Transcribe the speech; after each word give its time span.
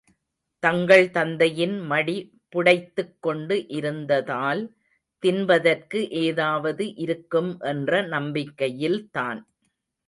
தங்கள் 0.63 1.09
தந்தையின் 1.09 1.79
மடி, 1.81 2.15
புடைத்துக் 2.49 3.13
கொண்டு 3.19 3.67
இருந்ததால், 3.67 4.63
தின்பதற்கு 5.23 6.01
ஏதாவது 6.21 6.95
இருக்கும் 6.95 7.59
என்ற 7.65 8.01
நம்பிக்கையில்தான். 8.09 9.41